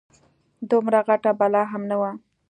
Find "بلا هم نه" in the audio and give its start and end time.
1.39-1.95